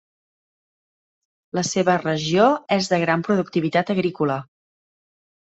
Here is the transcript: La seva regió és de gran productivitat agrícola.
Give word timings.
La 1.59 1.63
seva 1.71 1.97
regió 2.05 2.47
és 2.79 2.91
de 2.95 3.01
gran 3.05 3.27
productivitat 3.29 3.93
agrícola. 3.97 4.43